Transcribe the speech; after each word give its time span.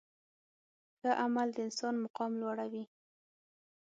ښه 0.99 1.11
عمل 1.23 1.47
د 1.53 1.57
انسان 1.67 1.95
مقام 2.05 2.31
لوړوي. 2.41 2.83